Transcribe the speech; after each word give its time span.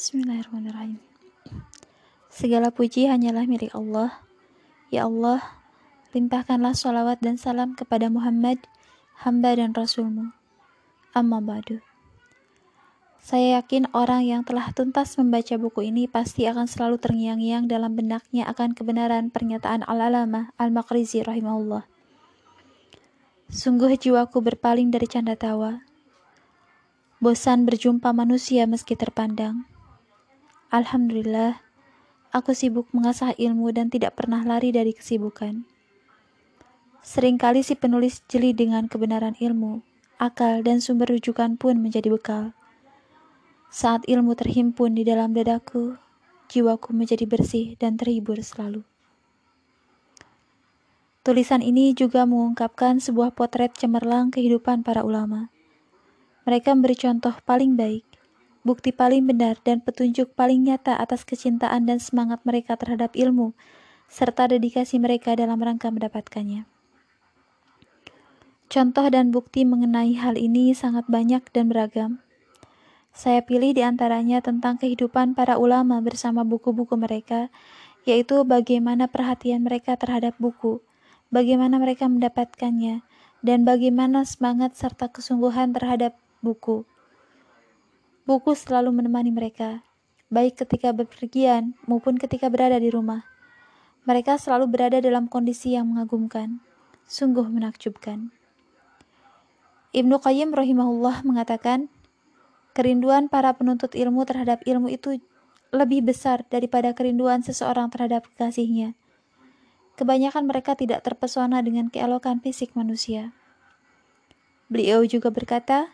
Bismillahirrahmanirrahim. 0.00 0.96
Segala 2.32 2.72
puji 2.72 3.04
hanyalah 3.12 3.44
milik 3.44 3.76
Allah. 3.76 4.24
Ya 4.88 5.04
Allah, 5.04 5.44
limpahkanlah 6.16 6.72
sholawat 6.72 7.20
dan 7.20 7.36
salam 7.36 7.76
kepada 7.76 8.08
Muhammad, 8.08 8.64
hamba 9.20 9.52
dan 9.52 9.76
rasulmu. 9.76 10.32
Amma 11.12 11.44
ba'du. 11.44 11.84
Saya 13.20 13.60
yakin 13.60 13.92
orang 13.92 14.24
yang 14.24 14.40
telah 14.40 14.72
tuntas 14.72 15.20
membaca 15.20 15.60
buku 15.60 15.92
ini 15.92 16.08
pasti 16.08 16.48
akan 16.48 16.64
selalu 16.64 16.96
terngiang-ngiang 16.96 17.68
dalam 17.68 17.92
benaknya 17.92 18.48
akan 18.48 18.72
kebenaran 18.72 19.28
pernyataan 19.28 19.84
Al-Alamah 19.84 20.56
Al-Maqrizi 20.56 21.28
rahimahullah. 21.28 21.84
Sungguh 23.52 24.00
jiwaku 24.00 24.40
berpaling 24.40 24.88
dari 24.88 25.04
canda 25.04 25.36
tawa. 25.36 25.84
Bosan 27.20 27.68
berjumpa 27.68 28.16
manusia 28.16 28.64
meski 28.64 28.96
terpandang. 28.96 29.68
Alhamdulillah, 30.70 31.58
aku 32.30 32.54
sibuk 32.54 32.86
mengasah 32.94 33.34
ilmu 33.34 33.74
dan 33.74 33.90
tidak 33.90 34.14
pernah 34.14 34.46
lari 34.46 34.70
dari 34.70 34.94
kesibukan. 34.94 35.66
Seringkali 37.02 37.66
si 37.66 37.74
penulis 37.74 38.22
jeli 38.30 38.54
dengan 38.54 38.86
kebenaran 38.86 39.34
ilmu, 39.42 39.82
akal 40.22 40.62
dan 40.62 40.78
sumber 40.78 41.10
rujukan 41.10 41.58
pun 41.58 41.74
menjadi 41.82 42.14
bekal. 42.14 42.54
Saat 43.66 44.06
ilmu 44.06 44.38
terhimpun 44.38 44.94
di 44.94 45.02
dalam 45.02 45.34
dadaku, 45.34 45.98
jiwaku 46.46 46.94
menjadi 46.94 47.26
bersih 47.26 47.74
dan 47.74 47.98
terhibur 47.98 48.38
selalu. 48.38 48.86
Tulisan 51.26 51.66
ini 51.66 51.98
juga 51.98 52.22
mengungkapkan 52.30 53.02
sebuah 53.02 53.34
potret 53.34 53.74
cemerlang 53.74 54.30
kehidupan 54.30 54.86
para 54.86 55.02
ulama. 55.02 55.50
Mereka 56.46 56.78
memberi 56.78 56.94
contoh 56.94 57.34
paling 57.42 57.74
baik 57.74 58.09
bukti 58.60 58.92
paling 58.92 59.24
benar 59.24 59.56
dan 59.64 59.80
petunjuk 59.80 60.36
paling 60.36 60.68
nyata 60.68 60.96
atas 61.00 61.24
kecintaan 61.24 61.88
dan 61.88 61.98
semangat 61.98 62.44
mereka 62.44 62.76
terhadap 62.76 63.16
ilmu, 63.16 63.56
serta 64.10 64.50
dedikasi 64.50 65.00
mereka 65.00 65.32
dalam 65.38 65.62
rangka 65.62 65.88
mendapatkannya. 65.88 66.68
Contoh 68.70 69.06
dan 69.10 69.34
bukti 69.34 69.66
mengenai 69.66 70.14
hal 70.14 70.38
ini 70.38 70.70
sangat 70.76 71.06
banyak 71.10 71.42
dan 71.50 71.66
beragam. 71.66 72.22
Saya 73.10 73.42
pilih 73.42 73.74
di 73.74 73.82
antaranya 73.82 74.38
tentang 74.38 74.78
kehidupan 74.78 75.34
para 75.34 75.58
ulama 75.58 75.98
bersama 75.98 76.46
buku-buku 76.46 76.94
mereka, 76.94 77.50
yaitu 78.06 78.46
bagaimana 78.46 79.10
perhatian 79.10 79.66
mereka 79.66 79.98
terhadap 79.98 80.38
buku, 80.38 80.78
bagaimana 81.34 81.82
mereka 81.82 82.06
mendapatkannya, 82.06 83.02
dan 83.42 83.66
bagaimana 83.66 84.22
semangat 84.22 84.78
serta 84.78 85.10
kesungguhan 85.10 85.74
terhadap 85.74 86.14
buku. 86.38 86.86
Buku 88.30 88.54
selalu 88.54 88.94
menemani 88.94 89.34
mereka, 89.34 89.82
baik 90.30 90.62
ketika 90.62 90.94
bepergian 90.94 91.74
maupun 91.90 92.14
ketika 92.14 92.46
berada 92.46 92.78
di 92.78 92.86
rumah. 92.86 93.26
Mereka 94.06 94.38
selalu 94.38 94.70
berada 94.70 95.02
dalam 95.02 95.26
kondisi 95.26 95.74
yang 95.74 95.90
mengagumkan, 95.90 96.62
sungguh 97.10 97.50
menakjubkan. 97.50 98.30
Ibnu 99.90 100.22
Qayyim 100.22 100.54
rahimahullah 100.54 101.26
mengatakan, 101.26 101.90
kerinduan 102.70 103.26
para 103.26 103.50
penuntut 103.50 103.98
ilmu 103.98 104.22
terhadap 104.22 104.62
ilmu 104.62 104.94
itu 104.94 105.18
lebih 105.74 106.06
besar 106.06 106.46
daripada 106.46 106.94
kerinduan 106.94 107.42
seseorang 107.42 107.90
terhadap 107.90 108.30
kekasihnya. 108.30 108.94
Kebanyakan 109.98 110.46
mereka 110.46 110.78
tidak 110.78 111.02
terpesona 111.02 111.66
dengan 111.66 111.90
keelokan 111.90 112.38
fisik 112.38 112.78
manusia. 112.78 113.34
Beliau 114.70 115.02
juga 115.02 115.34
berkata, 115.34 115.90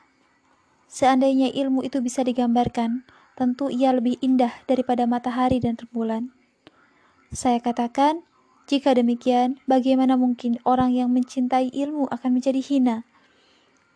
Seandainya 0.87 1.51
ilmu 1.51 1.83
itu 1.83 1.99
bisa 1.99 2.23
digambarkan, 2.23 3.03
tentu 3.35 3.69
ia 3.69 3.91
lebih 3.93 4.17
indah 4.23 4.55
daripada 4.71 5.05
matahari 5.05 5.59
dan 5.59 5.77
rembulan. 5.77 6.33
Saya 7.35 7.61
katakan, 7.61 8.23
jika 8.67 8.95
demikian, 8.95 9.63
bagaimana 9.71 10.19
mungkin 10.19 10.59
orang 10.67 10.91
yang 10.95 11.13
mencintai 11.15 11.71
ilmu 11.71 12.11
akan 12.11 12.31
menjadi 12.35 12.59
hina? 12.59 13.07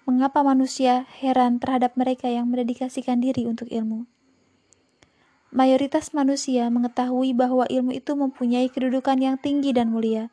Mengapa 0.06 0.43
manusia 0.43 1.06
heran 1.19 1.62
terhadap 1.62 1.95
mereka 1.95 2.27
yang 2.27 2.50
mendedikasikan 2.50 3.23
diri 3.23 3.47
untuk 3.47 3.71
ilmu? 3.71 4.06
Mayoritas 5.50 6.15
manusia 6.15 6.71
mengetahui 6.71 7.34
bahwa 7.34 7.67
ilmu 7.67 7.91
itu 7.91 8.15
mempunyai 8.15 8.71
kedudukan 8.71 9.19
yang 9.19 9.34
tinggi 9.39 9.75
dan 9.75 9.91
mulia. 9.91 10.31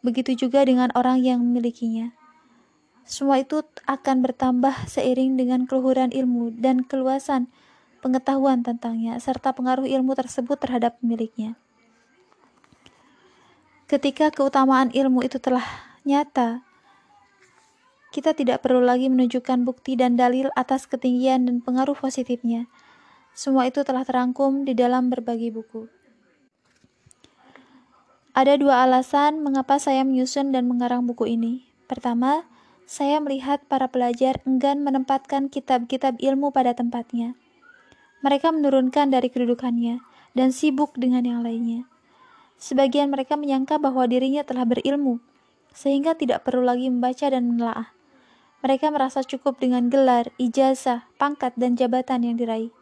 Begitu 0.00 0.32
juga 0.48 0.64
dengan 0.64 0.88
orang 0.96 1.20
yang 1.20 1.44
memilikinya. 1.44 2.16
Semua 3.04 3.42
itu 3.42 3.62
akan 3.84 4.22
bertambah 4.22 4.86
seiring 4.86 5.36
dengan 5.36 5.66
keluhuran 5.66 6.14
ilmu 6.14 6.54
dan 6.56 6.86
keluasan 6.86 7.50
pengetahuan 8.00 8.64
tentangnya, 8.64 9.20
serta 9.20 9.52
pengaruh 9.52 9.84
ilmu 9.84 10.16
tersebut 10.16 10.56
terhadap 10.56 10.96
pemiliknya. 10.98 11.60
Ketika 13.90 14.30
keutamaan 14.30 14.94
ilmu 14.94 15.26
itu 15.26 15.42
telah 15.42 15.66
nyata, 16.06 16.62
kita 18.10 18.34
tidak 18.34 18.62
perlu 18.66 18.82
lagi 18.82 19.06
menunjukkan 19.06 19.62
bukti 19.62 19.94
dan 19.94 20.18
dalil 20.18 20.50
atas 20.58 20.90
ketinggian 20.90 21.46
dan 21.46 21.62
pengaruh 21.62 21.94
positifnya. 21.94 22.66
Semua 23.34 23.70
itu 23.70 23.86
telah 23.86 24.02
terangkum 24.02 24.66
di 24.66 24.74
dalam 24.74 25.14
berbagai 25.14 25.54
buku. 25.54 25.86
Ada 28.34 28.58
dua 28.58 28.86
alasan 28.86 29.42
mengapa 29.42 29.78
saya 29.78 30.02
menyusun 30.02 30.50
dan 30.50 30.66
mengarang 30.66 31.06
buku 31.06 31.38
ini. 31.38 31.66
Pertama, 31.86 32.46
saya 32.90 33.22
melihat 33.22 33.62
para 33.70 33.86
pelajar 33.86 34.42
enggan 34.42 34.82
menempatkan 34.82 35.46
kitab-kitab 35.46 36.18
ilmu 36.18 36.50
pada 36.50 36.74
tempatnya. 36.74 37.38
Mereka 38.26 38.50
menurunkan 38.50 39.14
dari 39.14 39.30
kedudukannya 39.30 40.02
dan 40.34 40.50
sibuk 40.50 40.98
dengan 40.98 41.22
yang 41.22 41.46
lainnya. 41.46 41.86
Sebagian 42.58 43.14
mereka 43.14 43.38
menyangka 43.38 43.78
bahwa 43.78 44.10
dirinya 44.10 44.42
telah 44.42 44.66
berilmu, 44.66 45.22
sehingga 45.70 46.18
tidak 46.18 46.42
perlu 46.42 46.66
lagi 46.66 46.90
membaca 46.90 47.30
dan 47.30 47.54
menelaah. 47.54 47.94
Mereka 48.66 48.90
merasa 48.90 49.22
cukup 49.22 49.62
dengan 49.62 49.86
gelar, 49.86 50.34
ijazah, 50.42 51.06
pangkat, 51.14 51.54
dan 51.54 51.78
jabatan 51.78 52.26
yang 52.26 52.34
diraih. 52.34 52.74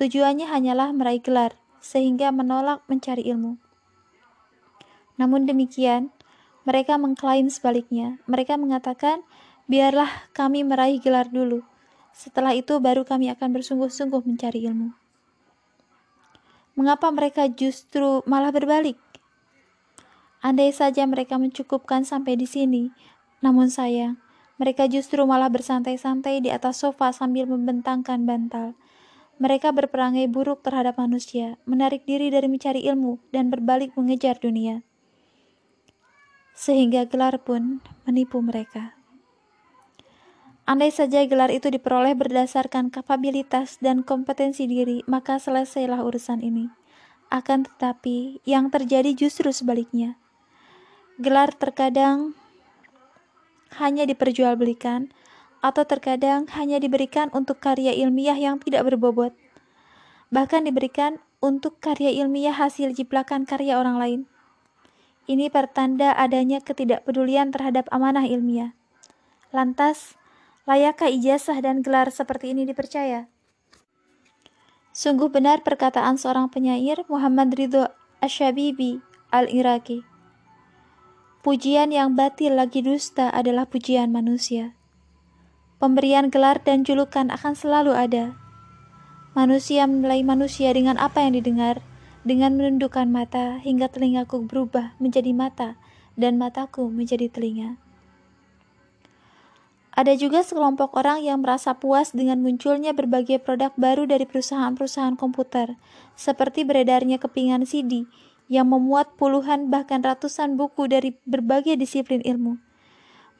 Tujuannya 0.00 0.48
hanyalah 0.48 0.96
meraih 0.96 1.20
gelar, 1.20 1.52
sehingga 1.84 2.32
menolak 2.32 2.80
mencari 2.88 3.28
ilmu. 3.28 3.60
Namun 5.20 5.44
demikian, 5.44 6.16
mereka 6.68 7.00
mengklaim 7.00 7.48
sebaliknya. 7.48 8.20
Mereka 8.28 8.60
mengatakan, 8.60 9.24
biarlah 9.72 10.28
kami 10.36 10.68
meraih 10.68 11.00
gelar 11.00 11.24
dulu. 11.32 11.64
Setelah 12.12 12.52
itu 12.52 12.76
baru 12.76 13.08
kami 13.08 13.32
akan 13.32 13.56
bersungguh-sungguh 13.56 14.20
mencari 14.28 14.68
ilmu. 14.68 14.92
Mengapa 16.76 17.08
mereka 17.08 17.48
justru 17.48 18.20
malah 18.28 18.52
berbalik? 18.52 19.00
Andai 20.44 20.76
saja 20.76 21.08
mereka 21.08 21.40
mencukupkan 21.40 22.04
sampai 22.04 22.36
di 22.36 22.44
sini, 22.44 22.92
namun 23.40 23.72
sayang, 23.72 24.20
mereka 24.60 24.84
justru 24.86 25.24
malah 25.24 25.48
bersantai-santai 25.48 26.44
di 26.44 26.52
atas 26.52 26.84
sofa 26.84 27.16
sambil 27.16 27.48
membentangkan 27.48 28.28
bantal. 28.28 28.76
Mereka 29.40 29.72
berperangai 29.72 30.28
buruk 30.28 30.62
terhadap 30.62 31.00
manusia, 31.00 31.56
menarik 31.64 32.04
diri 32.04 32.28
dari 32.28 32.46
mencari 32.46 32.84
ilmu, 32.86 33.18
dan 33.34 33.50
berbalik 33.50 33.96
mengejar 33.98 34.38
dunia 34.38 34.86
sehingga 36.58 37.06
gelar 37.06 37.38
pun 37.38 37.78
menipu 38.02 38.42
mereka. 38.42 38.98
Andai 40.66 40.90
saja 40.90 41.22
gelar 41.30 41.54
itu 41.54 41.70
diperoleh 41.70 42.18
berdasarkan 42.18 42.90
kapabilitas 42.90 43.78
dan 43.78 44.02
kompetensi 44.02 44.66
diri, 44.66 45.06
maka 45.06 45.38
selesailah 45.38 46.02
urusan 46.02 46.42
ini. 46.42 46.68
Akan 47.30 47.62
tetapi, 47.62 48.42
yang 48.42 48.74
terjadi 48.74 49.14
justru 49.14 49.54
sebaliknya. 49.54 50.18
Gelar 51.22 51.54
terkadang 51.54 52.34
hanya 53.78 54.04
diperjualbelikan, 54.04 55.14
atau 55.64 55.86
terkadang 55.86 56.44
hanya 56.58 56.82
diberikan 56.82 57.30
untuk 57.32 57.62
karya 57.62 57.94
ilmiah 57.94 58.36
yang 58.36 58.58
tidak 58.60 58.84
berbobot. 58.86 59.32
Bahkan 60.34 60.68
diberikan 60.68 61.22
untuk 61.38 61.78
karya 61.80 62.12
ilmiah 62.12 62.54
hasil 62.54 62.92
jiplakan 62.92 63.46
karya 63.46 63.78
orang 63.78 63.96
lain. 63.96 64.20
Ini 65.28 65.52
pertanda 65.52 66.16
adanya 66.16 66.64
ketidakpedulian 66.64 67.52
terhadap 67.52 67.84
amanah 67.92 68.24
ilmiah. 68.24 68.72
Lantas, 69.52 70.16
layakkah 70.64 71.12
ijazah 71.12 71.60
dan 71.60 71.84
gelar 71.84 72.08
seperti 72.08 72.56
ini 72.56 72.64
dipercaya? 72.64 73.28
Sungguh 74.96 75.28
benar 75.28 75.60
perkataan 75.60 76.16
seorang 76.16 76.48
penyair 76.48 77.04
Muhammad 77.12 77.52
Ridho 77.52 77.92
Ashabibi 78.24 79.04
al-Iraqi. 79.28 80.00
Pujian 81.44 81.92
yang 81.92 82.16
batil 82.16 82.56
lagi 82.56 82.80
dusta 82.80 83.28
adalah 83.28 83.68
pujian 83.68 84.08
manusia. 84.08 84.72
Pemberian 85.76 86.32
gelar 86.32 86.58
dan 86.64 86.88
julukan 86.88 87.28
akan 87.28 87.52
selalu 87.52 87.92
ada. 87.92 88.32
Manusia 89.36 89.84
menilai 89.84 90.24
manusia 90.24 90.72
dengan 90.72 90.96
apa 90.96 91.22
yang 91.22 91.36
didengar, 91.36 91.84
dengan 92.28 92.60
menundukkan 92.60 93.08
mata 93.08 93.56
hingga 93.64 93.88
telingaku 93.88 94.44
berubah 94.44 94.92
menjadi 95.00 95.32
mata 95.32 95.80
dan 96.12 96.36
mataku 96.36 96.92
menjadi 96.92 97.32
telinga. 97.32 97.80
Ada 99.96 100.14
juga 100.14 100.44
sekelompok 100.44 100.94
orang 100.94 101.24
yang 101.24 101.42
merasa 101.42 101.74
puas 101.74 102.14
dengan 102.14 102.38
munculnya 102.38 102.94
berbagai 102.94 103.42
produk 103.42 103.74
baru 103.74 104.06
dari 104.06 104.28
perusahaan-perusahaan 104.28 105.16
komputer, 105.18 105.74
seperti 106.14 106.62
beredarnya 106.62 107.18
kepingan 107.18 107.66
CD 107.66 108.06
yang 108.46 108.70
memuat 108.70 109.18
puluhan 109.18 109.72
bahkan 109.72 110.04
ratusan 110.04 110.54
buku 110.54 110.86
dari 110.86 111.18
berbagai 111.26 111.74
disiplin 111.74 112.22
ilmu. 112.22 112.62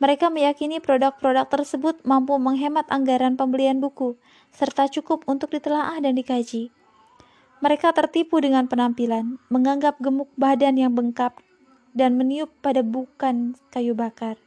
Mereka 0.03 0.35
meyakini 0.35 0.83
produk-produk 0.83 1.47
tersebut 1.47 2.03
mampu 2.03 2.35
menghemat 2.39 2.91
anggaran 2.91 3.39
pembelian 3.39 3.79
buku, 3.79 4.19
serta 4.51 4.91
cukup 4.91 5.27
untuk 5.31 5.55
ditelaah 5.55 5.99
dan 6.03 6.19
dikaji. 6.19 6.75
Mereka 7.59 7.91
tertipu 7.91 8.39
dengan 8.39 8.71
penampilan, 8.71 9.43
menganggap 9.51 9.99
gemuk 9.99 10.31
badan 10.39 10.79
yang 10.79 10.95
bengkak, 10.95 11.35
dan 11.91 12.15
meniup 12.15 12.55
pada 12.63 12.87
bukan 12.87 13.59
kayu 13.75 13.99
bakar. 13.99 14.39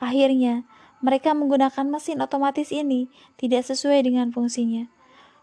Akhirnya, 0.00 0.64
mereka 1.04 1.36
menggunakan 1.36 1.84
mesin 1.84 2.24
otomatis 2.24 2.72
ini 2.72 3.12
tidak 3.36 3.68
sesuai 3.68 4.04
dengan 4.08 4.32
fungsinya. 4.32 4.88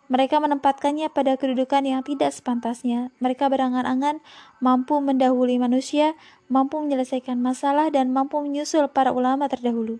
Mereka 0.07 0.39
menempatkannya 0.39 1.11
pada 1.11 1.35
kedudukan 1.35 1.83
yang 1.83 1.99
tidak 1.99 2.31
sepantasnya. 2.31 3.11
Mereka 3.19 3.51
berangan-angan 3.51 4.23
mampu 4.63 5.03
mendahului 5.03 5.59
manusia, 5.59 6.15
mampu 6.47 6.79
menyelesaikan 6.79 7.35
masalah, 7.37 7.91
dan 7.91 8.15
mampu 8.15 8.39
menyusul 8.39 8.87
para 8.87 9.11
ulama 9.11 9.51
terdahulu. 9.51 9.99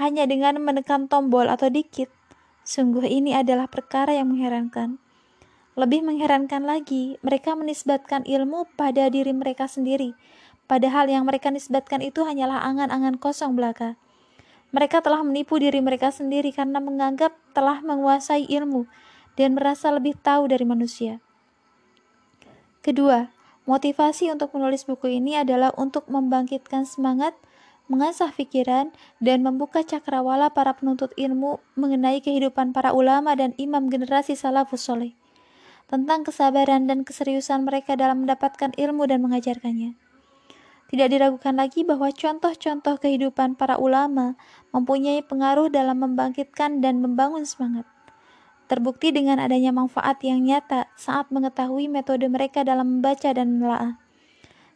Hanya 0.00 0.24
dengan 0.24 0.56
menekan 0.64 1.06
tombol 1.06 1.52
atau 1.52 1.68
dikit, 1.68 2.08
sungguh 2.64 3.04
ini 3.04 3.36
adalah 3.36 3.68
perkara 3.68 4.16
yang 4.16 4.32
mengherankan. 4.32 4.96
Lebih 5.80 6.04
mengherankan 6.04 6.68
lagi, 6.68 7.16
mereka 7.24 7.56
menisbatkan 7.56 8.28
ilmu 8.28 8.68
pada 8.76 9.08
diri 9.08 9.32
mereka 9.32 9.64
sendiri, 9.64 10.12
padahal 10.68 11.08
yang 11.08 11.24
mereka 11.24 11.48
nisbatkan 11.48 12.04
itu 12.04 12.20
hanyalah 12.20 12.60
angan-angan 12.68 13.16
kosong 13.16 13.56
belaka. 13.56 13.96
Mereka 14.76 15.00
telah 15.00 15.24
menipu 15.24 15.56
diri 15.56 15.80
mereka 15.80 16.12
sendiri 16.12 16.52
karena 16.52 16.84
menganggap 16.84 17.32
telah 17.56 17.80
menguasai 17.80 18.44
ilmu 18.52 18.92
dan 19.40 19.56
merasa 19.56 19.88
lebih 19.88 20.20
tahu 20.20 20.52
dari 20.52 20.68
manusia. 20.68 21.24
Kedua, 22.84 23.32
motivasi 23.64 24.28
untuk 24.28 24.52
menulis 24.52 24.84
buku 24.84 25.16
ini 25.16 25.40
adalah 25.40 25.72
untuk 25.80 26.04
membangkitkan 26.12 26.84
semangat, 26.84 27.32
mengasah 27.88 28.28
pikiran, 28.36 28.92
dan 29.16 29.40
membuka 29.40 29.80
cakrawala 29.80 30.52
para 30.52 30.76
penuntut 30.76 31.16
ilmu 31.16 31.56
mengenai 31.72 32.20
kehidupan 32.20 32.76
para 32.76 32.92
ulama 32.92 33.32
dan 33.32 33.56
imam 33.56 33.88
generasi 33.88 34.36
salafus 34.36 34.84
soleh, 34.84 35.16
tentang 35.90 36.22
kesabaran 36.22 36.86
dan 36.86 37.02
keseriusan 37.02 37.66
mereka 37.66 37.98
dalam 37.98 38.22
mendapatkan 38.22 38.70
ilmu 38.78 39.10
dan 39.10 39.26
mengajarkannya. 39.26 39.98
Tidak 40.90 41.08
diragukan 41.10 41.54
lagi 41.58 41.82
bahwa 41.82 42.10
contoh-contoh 42.14 42.98
kehidupan 43.02 43.58
para 43.58 43.74
ulama 43.74 44.38
mempunyai 44.70 45.22
pengaruh 45.26 45.66
dalam 45.66 45.98
membangkitkan 46.02 46.78
dan 46.78 47.02
membangun 47.02 47.42
semangat. 47.42 47.86
Terbukti 48.70 49.10
dengan 49.10 49.42
adanya 49.42 49.74
manfaat 49.74 50.22
yang 50.22 50.46
nyata 50.46 50.86
saat 50.94 51.30
mengetahui 51.34 51.90
metode 51.90 52.26
mereka 52.30 52.62
dalam 52.62 52.98
membaca 52.98 53.30
dan 53.34 53.58
menelaah, 53.58 53.98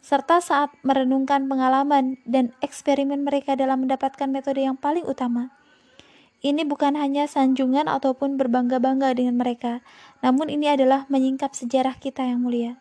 serta 0.02 0.42
saat 0.42 0.74
merenungkan 0.82 1.46
pengalaman 1.46 2.18
dan 2.26 2.50
eksperimen 2.58 3.22
mereka 3.22 3.54
dalam 3.54 3.86
mendapatkan 3.86 4.26
metode 4.26 4.66
yang 4.66 4.74
paling 4.74 5.06
utama. 5.06 5.54
Ini 6.44 6.68
bukan 6.68 6.92
hanya 7.00 7.24
sanjungan 7.24 7.88
ataupun 7.88 8.36
berbangga-bangga 8.36 9.16
dengan 9.16 9.40
mereka, 9.40 9.80
namun 10.20 10.52
ini 10.52 10.68
adalah 10.68 11.08
menyingkap 11.08 11.56
sejarah 11.56 11.96
kita 11.96 12.20
yang 12.20 12.44
mulia. 12.44 12.76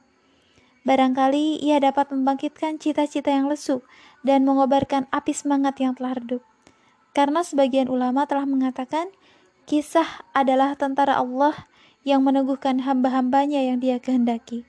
Barangkali 0.83 1.63
ia 1.63 1.79
dapat 1.79 2.11
membangkitkan 2.11 2.75
cita-cita 2.75 3.31
yang 3.31 3.47
lesu 3.47 3.79
dan 4.19 4.43
mengobarkan 4.43 5.07
api 5.15 5.31
semangat 5.31 5.79
yang 5.79 5.95
telah 5.95 6.19
redup. 6.19 6.43
Karena 7.15 7.39
sebagian 7.39 7.87
ulama 7.87 8.27
telah 8.27 8.43
mengatakan, 8.43 9.07
kisah 9.63 10.27
adalah 10.35 10.75
tentara 10.75 11.15
Allah 11.15 11.71
yang 12.03 12.19
meneguhkan 12.19 12.83
hamba-hambanya 12.83 13.63
yang 13.63 13.79
dia 13.79 13.95
kehendaki. 13.95 14.67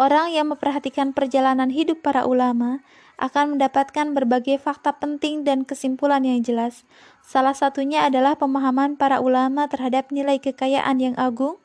Orang 0.00 0.32
yang 0.32 0.48
memperhatikan 0.48 1.12
perjalanan 1.12 1.68
hidup 1.68 2.00
para 2.00 2.24
ulama 2.24 2.80
akan 3.20 3.56
mendapatkan 3.56 4.12
berbagai 4.16 4.60
fakta 4.60 4.96
penting 4.96 5.44
dan 5.44 5.66
kesimpulan 5.68 6.24
yang 6.24 6.40
jelas. 6.40 6.84
Salah 7.20 7.52
satunya 7.52 8.08
adalah 8.08 8.36
pemahaman 8.36 8.96
para 8.96 9.20
ulama 9.20 9.68
terhadap 9.68 10.08
nilai 10.12 10.40
kekayaan 10.40 10.98
yang 11.02 11.14
agung, 11.20 11.60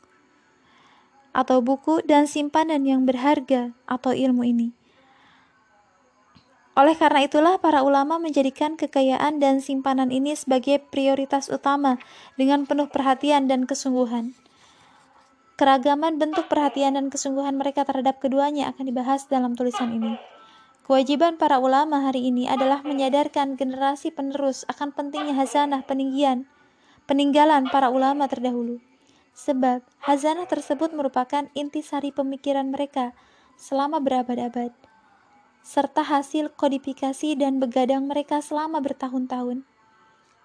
atau 1.37 1.61
buku 1.61 2.01
dan 2.01 2.25
simpanan 2.25 2.81
yang 2.81 3.05
berharga 3.05 3.77
atau 3.85 4.09
ilmu 4.09 4.41
ini. 4.41 4.73
Oleh 6.77 6.93
karena 6.93 7.25
itulah 7.25 7.57
para 7.57 7.81
ulama 7.81 8.21
menjadikan 8.21 8.77
kekayaan 8.77 9.41
dan 9.41 9.61
simpanan 9.65 10.13
ini 10.13 10.37
sebagai 10.37 10.77
prioritas 10.77 11.49
utama 11.49 11.97
dengan 12.37 12.69
penuh 12.69 12.85
perhatian 12.85 13.49
dan 13.49 13.65
kesungguhan. 13.65 14.37
Keragaman 15.57 16.21
bentuk 16.21 16.45
perhatian 16.45 16.93
dan 16.93 17.09
kesungguhan 17.09 17.57
mereka 17.57 17.81
terhadap 17.81 18.21
keduanya 18.21 18.69
akan 18.69 18.93
dibahas 18.93 19.25
dalam 19.25 19.57
tulisan 19.57 19.89
ini. 19.89 20.36
Kewajiban 20.87 21.35
para 21.35 21.59
ulama 21.59 22.07
hari 22.07 22.31
ini 22.31 22.47
adalah 22.47 22.79
menyadarkan 22.79 23.59
generasi 23.59 24.09
penerus 24.15 24.63
akan 24.71 24.95
pentingnya 24.95 25.35
hazanah 25.35 25.83
peninggian, 25.83 26.47
peninggalan 27.03 27.67
para 27.67 27.91
ulama 27.91 28.31
terdahulu 28.31 28.79
sebab 29.37 29.85
hazanah 30.01 30.49
tersebut 30.49 30.97
merupakan 30.97 31.45
intisari 31.53 32.09
pemikiran 32.09 32.73
mereka 32.73 33.13
selama 33.53 34.01
berabad-abad, 34.01 34.73
serta 35.61 36.01
hasil 36.01 36.49
kodifikasi 36.57 37.37
dan 37.37 37.61
begadang 37.61 38.09
mereka 38.09 38.41
selama 38.41 38.81
bertahun-tahun. 38.81 39.61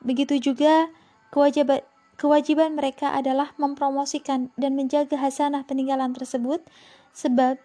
Begitu 0.05 0.53
juga 0.53 0.93
kewajiban, 1.33 1.81
kewajiban 2.21 2.77
mereka 2.77 3.17
adalah 3.17 3.57
mempromosikan 3.57 4.53
dan 4.61 4.77
menjaga 4.77 5.17
hazanah 5.17 5.65
peninggalan 5.65 6.13
tersebut, 6.13 6.61
sebab 7.17 7.57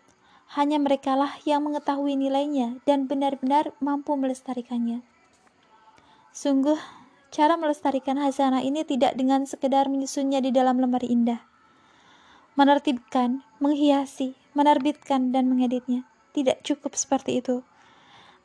hanya 0.56 0.80
merekalah 0.80 1.36
yang 1.44 1.68
mengetahui 1.68 2.16
nilainya 2.16 2.80
dan 2.88 3.10
benar-benar 3.10 3.76
mampu 3.84 4.16
melestarikannya. 4.16 5.04
Sungguh, 6.32 6.78
Cara 7.28 7.60
melestarikan 7.60 8.16
hazanah 8.16 8.64
ini 8.64 8.88
tidak 8.88 9.20
dengan 9.20 9.44
sekedar 9.44 9.92
menyusunnya 9.92 10.40
di 10.40 10.56
dalam 10.56 10.80
lemari 10.80 11.12
indah. 11.12 11.44
Menertibkan, 12.56 13.44
menghiasi, 13.60 14.34
menerbitkan, 14.56 15.36
dan 15.36 15.52
mengeditnya. 15.52 16.08
Tidak 16.32 16.64
cukup 16.64 16.96
seperti 16.96 17.44
itu. 17.44 17.62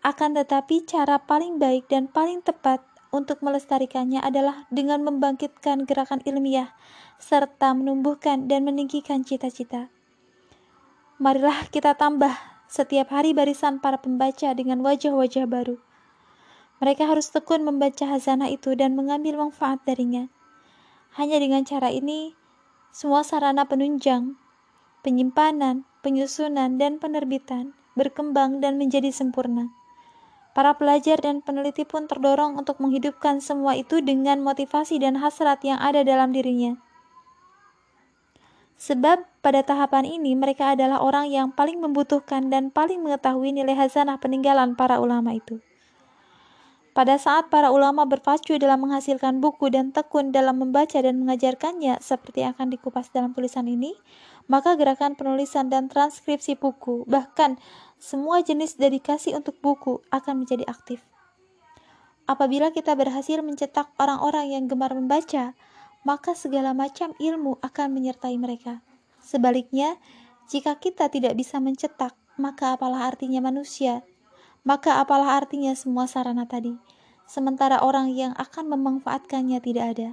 Akan 0.02 0.34
tetapi 0.34 0.82
cara 0.82 1.22
paling 1.22 1.62
baik 1.62 1.86
dan 1.86 2.10
paling 2.10 2.42
tepat 2.42 2.82
untuk 3.14 3.38
melestarikannya 3.40 4.18
adalah 4.18 4.66
dengan 4.68 5.06
membangkitkan 5.06 5.86
gerakan 5.86 6.18
ilmiah 6.26 6.74
serta 7.22 7.70
menumbuhkan 7.72 8.50
dan 8.50 8.66
meninggikan 8.66 9.22
cita-cita. 9.22 9.94
Marilah 11.22 11.70
kita 11.70 11.94
tambah 11.94 12.34
setiap 12.66 13.14
hari 13.14 13.30
barisan 13.30 13.78
para 13.78 14.02
pembaca 14.02 14.50
dengan 14.58 14.82
wajah-wajah 14.82 15.46
baru 15.46 15.78
mereka 16.82 17.06
harus 17.06 17.30
tekun 17.30 17.62
membaca 17.62 18.10
hazanah 18.10 18.50
itu 18.50 18.74
dan 18.74 18.98
mengambil 18.98 19.38
manfaat 19.38 19.78
darinya. 19.86 20.26
Hanya 21.14 21.38
dengan 21.38 21.62
cara 21.62 21.94
ini, 21.94 22.34
semua 22.90 23.22
sarana 23.22 23.70
penunjang, 23.70 24.34
penyimpanan, 25.06 25.86
penyusunan, 26.02 26.82
dan 26.82 26.98
penerbitan 26.98 27.78
berkembang 27.94 28.58
dan 28.58 28.82
menjadi 28.82 29.14
sempurna. 29.14 29.70
Para 30.58 30.74
pelajar 30.74 31.22
dan 31.22 31.38
peneliti 31.38 31.86
pun 31.86 32.10
terdorong 32.10 32.58
untuk 32.58 32.82
menghidupkan 32.82 33.38
semua 33.38 33.78
itu 33.78 34.02
dengan 34.02 34.42
motivasi 34.42 34.98
dan 34.98 35.22
hasrat 35.22 35.62
yang 35.62 35.78
ada 35.78 36.02
dalam 36.02 36.34
dirinya. 36.34 36.82
Sebab 38.82 39.22
pada 39.46 39.62
tahapan 39.62 40.02
ini 40.02 40.34
mereka 40.34 40.74
adalah 40.74 40.98
orang 40.98 41.30
yang 41.30 41.54
paling 41.54 41.78
membutuhkan 41.78 42.50
dan 42.50 42.74
paling 42.74 42.98
mengetahui 42.98 43.54
nilai 43.54 43.78
hazanah 43.78 44.18
peninggalan 44.18 44.74
para 44.74 44.98
ulama 44.98 45.38
itu. 45.38 45.62
Pada 46.90 47.14
saat 47.14 47.46
para 47.46 47.70
ulama 47.70 48.02
berpacu 48.10 48.58
dalam 48.58 48.82
menghasilkan 48.82 49.38
buku 49.38 49.70
dan 49.70 49.94
tekun 49.94 50.34
dalam 50.34 50.58
membaca 50.58 50.98
dan 50.98 51.14
mengajarkannya 51.22 52.02
seperti 52.02 52.42
akan 52.42 52.74
dikupas 52.74 53.08
dalam 53.14 53.30
tulisan 53.30 53.70
ini, 53.70 53.94
maka 54.50 54.74
gerakan 54.74 55.14
penulisan 55.14 55.70
dan 55.70 55.86
transkripsi 55.86 56.58
buku, 56.58 57.06
bahkan 57.06 57.62
semua 58.02 58.42
jenis 58.42 58.82
dedikasi 58.82 59.30
untuk 59.30 59.62
buku 59.62 60.02
akan 60.10 60.42
menjadi 60.42 60.66
aktif. 60.66 61.06
Apabila 62.26 62.74
kita 62.74 62.98
berhasil 62.98 63.38
mencetak 63.46 63.94
orang-orang 63.96 64.52
yang 64.52 64.66
gemar 64.66 64.90
membaca, 64.90 65.54
maka 66.02 66.34
segala 66.34 66.74
macam 66.74 67.14
ilmu 67.18 67.58
akan 67.62 67.88
menyertai 67.94 68.36
mereka. 68.38 68.82
Sebaliknya, 69.22 69.96
jika 70.50 70.76
kita 70.76 71.08
tidak 71.08 71.38
bisa 71.38 71.62
mencetak, 71.62 72.12
maka 72.36 72.74
apalah 72.74 73.06
artinya 73.06 73.38
manusia 73.38 74.02
maka 74.62 75.02
apalah 75.02 75.42
artinya 75.42 75.74
semua 75.74 76.06
sarana 76.06 76.46
tadi, 76.46 76.78
sementara 77.26 77.82
orang 77.82 78.14
yang 78.14 78.30
akan 78.38 78.70
memanfaatkannya 78.70 79.58
tidak 79.58 79.86
ada. 79.98 80.10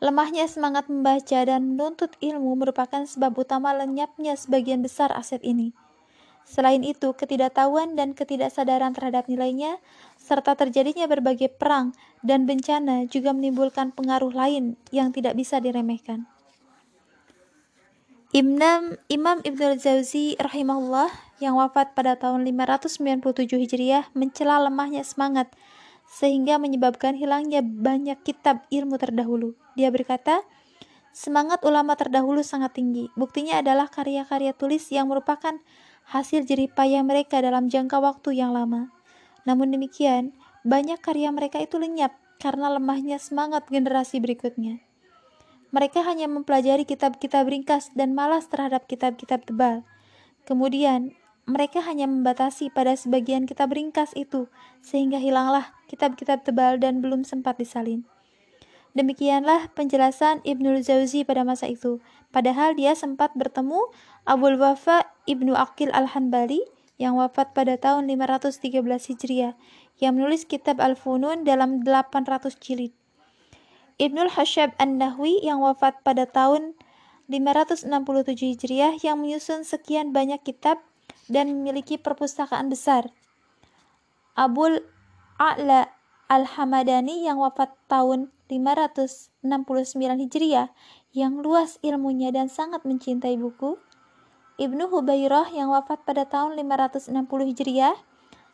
Lemahnya 0.00 0.48
semangat 0.48 0.88
membaca 0.88 1.38
dan 1.44 1.74
menuntut 1.74 2.16
ilmu 2.22 2.56
merupakan 2.56 3.04
sebab 3.04 3.34
utama 3.36 3.76
lenyapnya 3.76 4.38
sebagian 4.38 4.80
besar 4.80 5.12
aset 5.12 5.42
ini. 5.44 5.76
Selain 6.48 6.80
itu, 6.80 7.12
ketidaktahuan 7.12 7.92
dan 7.92 8.16
ketidaksadaran 8.16 8.96
terhadap 8.96 9.28
nilainya, 9.28 9.76
serta 10.16 10.56
terjadinya 10.56 11.04
berbagai 11.04 11.52
perang 11.52 11.92
dan 12.24 12.48
bencana 12.48 13.04
juga 13.04 13.36
menimbulkan 13.36 13.92
pengaruh 13.92 14.32
lain 14.32 14.80
yang 14.88 15.12
tidak 15.12 15.36
bisa 15.36 15.60
diremehkan. 15.60 16.24
Imam, 18.32 18.96
Imam 19.12 19.44
Ibnu 19.44 19.76
Jauzi 19.76 20.40
rahimahullah 20.40 21.08
yang 21.40 21.56
wafat 21.56 21.92
pada 21.92 22.16
tahun 22.16 22.44
597 22.44 23.24
Hijriah 23.56 24.08
mencela 24.12 24.60
lemahnya 24.60 25.04
semangat 25.04 25.52
sehingga 26.08 26.56
menyebabkan 26.56 27.16
hilangnya 27.16 27.60
banyak 27.60 28.20
kitab 28.24 28.64
ilmu 28.72 28.96
terdahulu. 28.96 29.52
Dia 29.76 29.92
berkata, 29.92 30.44
semangat 31.12 31.60
ulama 31.64 31.96
terdahulu 31.96 32.40
sangat 32.40 32.76
tinggi. 32.76 33.12
Buktinya 33.16 33.60
adalah 33.60 33.88
karya-karya 33.88 34.56
tulis 34.56 34.88
yang 34.88 35.08
merupakan 35.12 35.56
hasil 36.08 36.48
jerih 36.48 36.72
payah 36.72 37.04
mereka 37.04 37.44
dalam 37.44 37.68
jangka 37.68 38.00
waktu 38.00 38.40
yang 38.40 38.56
lama. 38.56 38.88
Namun 39.44 39.72
demikian, 39.72 40.32
banyak 40.64 41.00
karya 41.04 41.28
mereka 41.28 41.60
itu 41.60 41.76
lenyap 41.76 42.16
karena 42.40 42.72
lemahnya 42.72 43.20
semangat 43.20 43.68
generasi 43.68 44.20
berikutnya. 44.20 44.80
Mereka 45.68 46.00
hanya 46.00 46.24
mempelajari 46.32 46.88
kitab-kitab 46.88 47.44
ringkas 47.44 47.92
dan 47.92 48.16
malas 48.16 48.48
terhadap 48.48 48.88
kitab-kitab 48.88 49.44
tebal. 49.44 49.84
Kemudian, 50.48 51.12
mereka 51.44 51.84
hanya 51.84 52.08
membatasi 52.08 52.72
pada 52.72 52.96
sebagian 52.96 53.44
kitab 53.44 53.72
ringkas 53.76 54.16
itu, 54.16 54.48
sehingga 54.80 55.20
hilanglah 55.20 55.76
kitab-kitab 55.92 56.40
tebal 56.40 56.80
dan 56.80 57.04
belum 57.04 57.24
sempat 57.24 57.60
disalin. 57.60 58.08
Demikianlah 58.98 59.70
penjelasan 59.78 60.42
Ibnul 60.42 60.82
Jauzi 60.82 61.22
pada 61.22 61.46
masa 61.46 61.70
itu. 61.70 62.02
Padahal 62.34 62.74
dia 62.74 62.98
sempat 62.98 63.30
bertemu 63.38 63.78
Abul 64.26 64.58
Wafa 64.58 65.06
Ibnu 65.22 65.54
Aqil 65.54 65.94
Al-Hanbali 65.94 66.58
yang 66.98 67.14
wafat 67.14 67.54
pada 67.54 67.78
tahun 67.78 68.10
513 68.10 68.74
Hijriah 68.82 69.54
yang 70.02 70.18
menulis 70.18 70.50
kitab 70.50 70.82
Al-Funun 70.82 71.46
dalam 71.46 71.86
800 71.86 72.58
jilid. 72.58 72.90
Ibnul 74.02 74.34
Hashab 74.34 74.74
An-Nahwi 74.82 75.46
yang 75.46 75.62
wafat 75.62 76.02
pada 76.02 76.26
tahun 76.26 76.74
567 77.30 77.86
Hijriah 78.34 78.98
yang 78.98 79.22
menyusun 79.22 79.62
sekian 79.62 80.10
banyak 80.10 80.42
kitab 80.42 80.82
dan 81.30 81.54
memiliki 81.54 82.02
perpustakaan 82.02 82.66
besar. 82.66 83.14
Abul 84.34 84.82
A'la 85.38 85.86
Al-Hamadani 86.26 87.30
yang 87.30 87.38
wafat 87.38 87.78
tahun 87.86 88.34
569 88.48 89.44
Hijriah 90.00 90.72
yang 91.12 91.44
luas 91.44 91.76
ilmunya 91.84 92.32
dan 92.32 92.48
sangat 92.48 92.82
mencintai 92.88 93.36
buku. 93.36 93.76
Ibnu 94.58 94.90
Hubairah 94.90 95.54
yang 95.54 95.70
wafat 95.70 96.02
pada 96.02 96.26
tahun 96.26 96.58
560 96.58 97.14
Hijriah, 97.54 97.94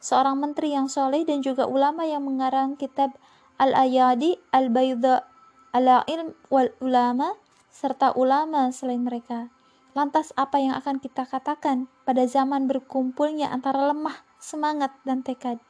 seorang 0.03 0.37
menteri 0.37 0.77
yang 0.77 0.93
soleh 0.93 1.25
dan 1.25 1.41
juga 1.41 1.65
ulama 1.65 2.05
yang 2.05 2.27
mengarang 2.29 2.77
kitab 2.77 3.17
Al-Ayadi, 3.57 4.37
Al-Bayda, 4.53 5.25
Al-Ilm 5.73 6.37
wal 6.53 6.75
Ulama, 6.83 7.39
serta 7.71 8.15
ulama 8.15 8.71
selain 8.71 9.03
mereka. 9.03 9.51
Lantas 9.95 10.35
apa 10.35 10.59
yang 10.59 10.75
akan 10.75 10.99
kita 10.99 11.23
katakan 11.23 11.87
pada 12.03 12.27
zaman 12.27 12.67
berkumpulnya 12.67 13.51
antara 13.51 13.95
lemah, 13.95 14.27
semangat, 14.43 14.91
dan 15.07 15.23
tekad? 15.23 15.63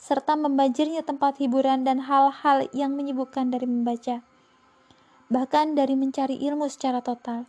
Serta 0.00 0.36
membanjirnya 0.36 1.02
tempat 1.02 1.40
hiburan 1.40 1.84
dan 1.84 2.04
hal-hal 2.04 2.68
yang 2.76 2.94
menyibukkan 2.94 3.52
dari 3.52 3.66
membaca, 3.68 4.20
bahkan 5.32 5.72
dari 5.72 5.96
mencari 5.96 6.36
ilmu 6.40 6.68
secara 6.68 7.00
total. 7.00 7.48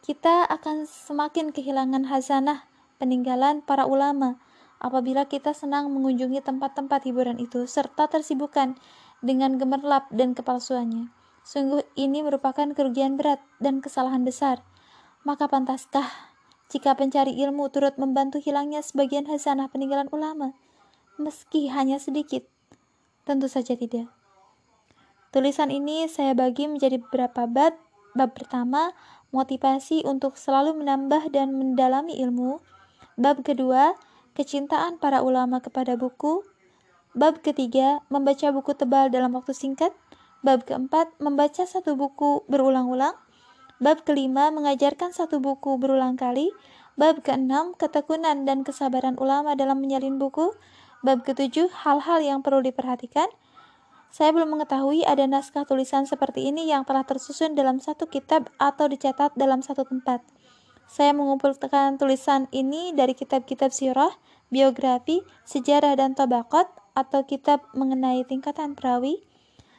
Kita 0.00 0.46
akan 0.48 0.88
semakin 0.88 1.52
kehilangan 1.52 2.08
hazanah 2.08 2.64
peninggalan 2.96 3.60
para 3.60 3.84
ulama 3.84 4.40
apabila 4.78 5.26
kita 5.26 5.52
senang 5.52 5.90
mengunjungi 5.90 6.38
tempat-tempat 6.40 7.02
hiburan 7.04 7.38
itu 7.42 7.66
serta 7.66 8.06
tersibukkan 8.06 8.78
dengan 9.20 9.58
gemerlap 9.58 10.06
dan 10.14 10.32
kepalsuannya. 10.32 11.10
Sungguh 11.42 11.82
ini 11.98 12.22
merupakan 12.22 12.70
kerugian 12.76 13.16
berat 13.16 13.40
dan 13.58 13.80
kesalahan 13.82 14.22
besar. 14.22 14.62
Maka 15.26 15.48
pantaskah 15.50 16.06
jika 16.68 16.94
pencari 16.94 17.34
ilmu 17.40 17.72
turut 17.72 17.96
membantu 17.96 18.38
hilangnya 18.38 18.84
sebagian 18.84 19.24
hazanah 19.26 19.72
peninggalan 19.72 20.12
ulama? 20.12 20.52
Meski 21.18 21.68
hanya 21.68 21.98
sedikit? 21.98 22.46
Tentu 23.26 23.50
saja 23.50 23.74
tidak. 23.74 24.08
Tulisan 25.28 25.68
ini 25.68 26.08
saya 26.08 26.32
bagi 26.32 26.64
menjadi 26.64 26.96
beberapa 27.02 27.44
bab. 27.44 27.76
Bab 28.16 28.32
pertama, 28.32 28.96
motivasi 29.28 30.06
untuk 30.08 30.40
selalu 30.40 30.80
menambah 30.80 31.28
dan 31.28 31.52
mendalami 31.52 32.16
ilmu. 32.16 32.64
Bab 33.20 33.44
kedua, 33.44 33.92
kecintaan 34.32 34.96
para 34.96 35.20
ulama 35.20 35.60
kepada 35.60 35.98
buku. 36.00 36.46
Bab 37.12 37.44
ketiga, 37.44 38.00
membaca 38.08 38.48
buku 38.48 38.72
tebal 38.72 39.12
dalam 39.12 39.36
waktu 39.36 39.52
singkat. 39.52 39.92
Bab 40.40 40.64
keempat, 40.64 41.12
membaca 41.20 41.66
satu 41.66 41.98
buku 41.98 42.46
berulang-ulang. 42.48 43.18
Bab 43.82 44.06
kelima, 44.06 44.48
mengajarkan 44.54 45.12
satu 45.12 45.42
buku 45.42 45.76
berulang 45.76 46.16
kali. 46.16 46.54
Bab 46.98 47.22
keenam, 47.22 47.74
ketekunan 47.76 48.42
dan 48.48 48.64
kesabaran 48.66 49.14
ulama 49.20 49.54
dalam 49.54 49.78
menyalin 49.82 50.18
buku. 50.18 50.54
Bab 50.98 51.22
ketujuh, 51.22 51.70
hal-hal 51.86 52.18
yang 52.18 52.42
perlu 52.42 52.58
diperhatikan. 52.58 53.30
Saya 54.10 54.34
belum 54.34 54.58
mengetahui 54.58 55.06
ada 55.06 55.30
naskah 55.30 55.62
tulisan 55.62 56.10
seperti 56.10 56.50
ini 56.50 56.66
yang 56.66 56.82
telah 56.82 57.06
tersusun 57.06 57.54
dalam 57.54 57.78
satu 57.78 58.10
kitab 58.10 58.50
atau 58.58 58.90
dicatat 58.90 59.36
dalam 59.38 59.62
satu 59.62 59.86
tempat. 59.86 60.26
Saya 60.88 61.14
mengumpulkan 61.14 62.00
tulisan 62.00 62.50
ini 62.50 62.96
dari 62.96 63.12
kitab-kitab 63.12 63.70
sirah, 63.70 64.10
biografi, 64.50 65.22
sejarah 65.44 65.94
dan 65.94 66.16
tabakot, 66.18 66.66
atau 66.98 67.22
kitab 67.22 67.62
mengenai 67.78 68.26
tingkatan 68.26 68.74
perawi. 68.74 69.22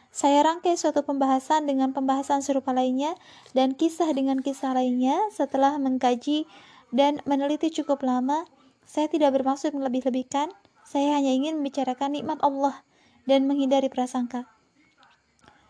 Saya 0.10 0.40
rangkai 0.42 0.80
suatu 0.80 1.04
pembahasan 1.04 1.68
dengan 1.68 1.92
pembahasan 1.92 2.40
serupa 2.40 2.72
lainnya 2.72 3.14
dan 3.52 3.76
kisah 3.76 4.08
dengan 4.16 4.40
kisah 4.40 4.72
lainnya 4.72 5.20
setelah 5.36 5.76
mengkaji 5.76 6.48
dan 6.96 7.20
meneliti 7.28 7.70
cukup 7.76 8.08
lama. 8.08 8.48
Saya 8.88 9.12
tidak 9.12 9.36
bermaksud 9.38 9.76
melebih-lebihkan, 9.76 10.50
saya 10.90 11.22
hanya 11.22 11.30
ingin 11.30 11.62
membicarakan 11.62 12.18
nikmat 12.18 12.42
Allah 12.42 12.82
dan 13.30 13.46
menghindari 13.46 13.94
prasangka. 13.94 14.50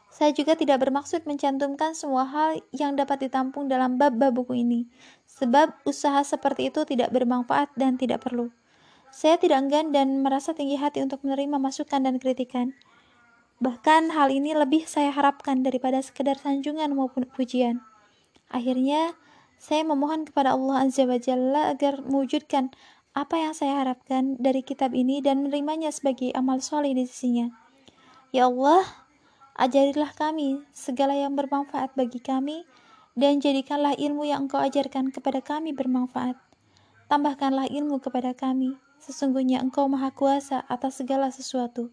Saya 0.07 0.31
juga 0.31 0.55
tidak 0.55 0.79
bermaksud 0.79 1.27
mencantumkan 1.27 1.91
semua 1.91 2.23
hal 2.23 2.63
yang 2.71 2.95
dapat 2.95 3.27
ditampung 3.27 3.67
dalam 3.67 3.99
bab-bab 3.99 4.31
buku 4.31 4.63
ini, 4.63 4.87
sebab 5.27 5.75
usaha 5.83 6.23
seperti 6.23 6.71
itu 6.71 6.87
tidak 6.87 7.11
bermanfaat 7.11 7.75
dan 7.75 7.99
tidak 7.99 8.23
perlu. 8.23 8.47
Saya 9.11 9.35
tidak 9.35 9.67
enggan 9.67 9.91
dan 9.91 10.23
merasa 10.23 10.55
tinggi 10.55 10.79
hati 10.79 11.03
untuk 11.03 11.19
menerima 11.27 11.59
masukan 11.59 11.99
dan 11.99 12.15
kritikan. 12.15 12.71
Bahkan 13.59 14.15
hal 14.15 14.31
ini 14.31 14.55
lebih 14.55 14.87
saya 14.87 15.11
harapkan 15.11 15.67
daripada 15.67 15.99
sekedar 15.99 16.39
sanjungan 16.39 16.95
maupun 16.95 17.27
pujian. 17.27 17.83
Akhirnya, 18.47 19.19
saya 19.59 19.83
memohon 19.83 20.23
kepada 20.23 20.55
Allah 20.55 20.87
Azza 20.87 21.03
wa 21.03 21.19
Jalla 21.19 21.75
agar 21.75 21.99
mewujudkan 22.07 22.71
apa 23.19 23.35
yang 23.35 23.51
saya 23.51 23.83
harapkan 23.83 24.39
dari 24.39 24.63
kitab 24.63 24.95
ini 24.95 25.19
dan 25.19 25.43
menerimanya 25.43 25.91
sebagai 25.91 26.31
amal 26.31 26.63
soleh 26.63 26.95
di 26.95 27.03
sisinya. 27.03 27.51
Ya 28.31 28.47
Allah, 28.47 28.87
ajarilah 29.59 30.15
kami 30.15 30.63
segala 30.71 31.19
yang 31.19 31.35
bermanfaat 31.35 31.99
bagi 31.99 32.23
kami 32.23 32.63
dan 33.19 33.43
jadikanlah 33.43 33.91
ilmu 33.99 34.23
yang 34.23 34.47
engkau 34.47 34.63
ajarkan 34.63 35.11
kepada 35.11 35.43
kami 35.43 35.75
bermanfaat. 35.75 36.39
Tambahkanlah 37.11 37.67
ilmu 37.67 37.99
kepada 37.99 38.31
kami, 38.31 38.79
sesungguhnya 39.03 39.59
engkau 39.59 39.91
maha 39.91 40.15
kuasa 40.15 40.63
atas 40.71 41.03
segala 41.03 41.27
sesuatu. 41.27 41.91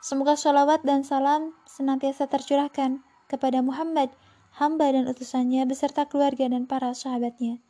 Semoga 0.00 0.40
sholawat 0.40 0.80
dan 0.88 1.04
salam 1.04 1.52
senantiasa 1.68 2.24
tercurahkan 2.32 3.04
kepada 3.28 3.60
Muhammad, 3.60 4.08
hamba 4.56 4.88
dan 4.88 5.04
utusannya 5.04 5.68
beserta 5.68 6.08
keluarga 6.08 6.48
dan 6.48 6.64
para 6.64 6.96
sahabatnya. 6.96 7.60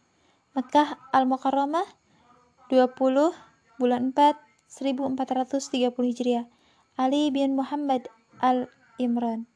Mekah 0.54 0.94
Al-Mukarramah 1.10 2.00
20 2.70 3.34
bulan 3.82 4.14
4 4.14 4.38
1430 4.70 5.90
Hijriah. 6.06 6.46
Ali 6.94 7.34
bin 7.34 7.58
Muhammad 7.58 8.06
Al-Imran 8.38 9.50